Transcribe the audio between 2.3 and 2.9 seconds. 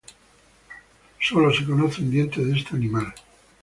de este